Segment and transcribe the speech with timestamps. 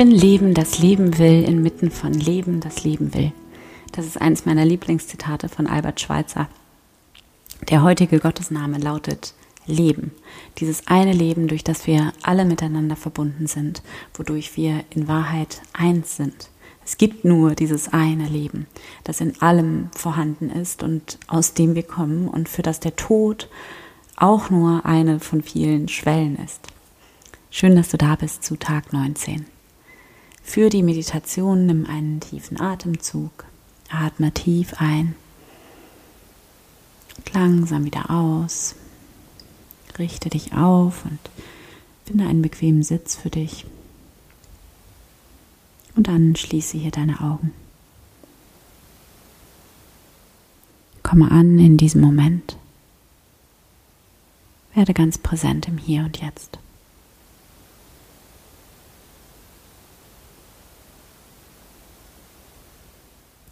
[0.00, 3.32] bin Leben, das Leben will, inmitten von Leben, das Leben will.
[3.92, 6.48] Das ist eines meiner Lieblingszitate von Albert Schweitzer.
[7.68, 9.34] Der heutige Gottesname lautet
[9.66, 10.12] Leben.
[10.56, 13.82] Dieses eine Leben, durch das wir alle miteinander verbunden sind,
[14.14, 16.48] wodurch wir in Wahrheit eins sind.
[16.82, 18.68] Es gibt nur dieses eine Leben,
[19.04, 23.50] das in allem vorhanden ist und aus dem wir kommen und für das der Tod
[24.16, 26.68] auch nur eine von vielen Schwellen ist.
[27.50, 29.44] Schön, dass du da bist zu Tag 19.
[30.42, 33.44] Für die Meditation nimm einen tiefen Atemzug,
[33.88, 35.14] atme tief ein,
[37.32, 38.74] langsam wieder aus,
[39.98, 41.18] richte dich auf und
[42.04, 43.66] finde einen bequemen Sitz für dich.
[45.96, 47.52] Und dann schließe hier deine Augen.
[51.02, 52.56] Komme an in diesem Moment.
[54.74, 56.59] Werde ganz präsent im Hier und Jetzt.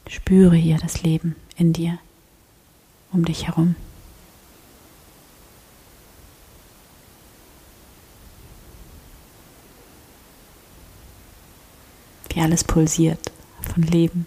[0.08, 1.98] Spüre hier das Leben in dir,
[3.12, 3.76] um dich herum.
[12.30, 13.30] Wie alles pulsiert
[13.74, 14.26] von Leben.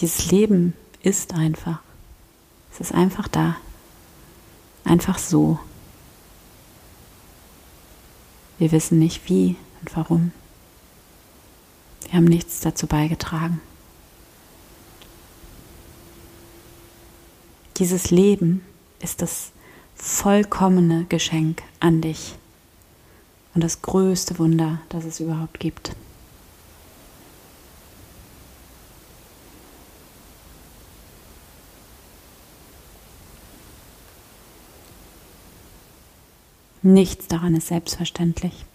[0.00, 1.78] Dieses Leben ist einfach.
[2.72, 3.56] Es ist einfach da.
[4.82, 5.60] Einfach so.
[8.58, 10.32] Wir wissen nicht wie und warum.
[12.12, 13.62] Wir haben nichts dazu beigetragen.
[17.78, 18.62] Dieses Leben
[19.00, 19.50] ist das
[19.94, 22.34] vollkommene Geschenk an dich
[23.54, 25.96] und das größte Wunder, das es überhaupt gibt.
[36.82, 38.66] Nichts daran ist selbstverständlich.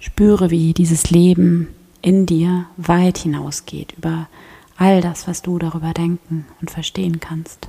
[0.00, 1.68] Spüre, wie dieses Leben
[2.00, 4.28] in dir weit hinausgeht über
[4.76, 7.68] all das, was du darüber denken und verstehen kannst.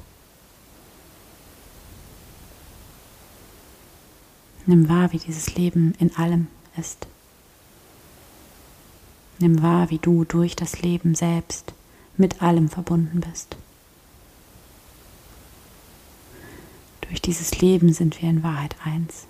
[4.65, 6.47] Nimm wahr, wie dieses Leben in allem
[6.77, 7.07] ist.
[9.39, 11.73] Nimm wahr, wie du durch das Leben selbst
[12.15, 13.57] mit allem verbunden bist.
[17.01, 19.25] Durch dieses Leben sind wir in Wahrheit eins.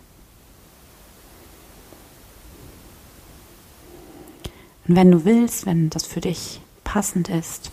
[4.91, 7.71] Und wenn du willst, wenn das für dich passend ist,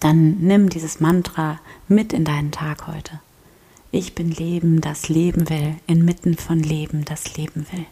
[0.00, 3.20] dann nimm dieses Mantra mit in deinen Tag heute.
[3.90, 7.84] Ich bin Leben, das Leben will, inmitten von Leben, das Leben will.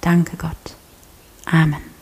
[0.00, 0.74] Danke Gott.
[1.44, 1.95] Amen.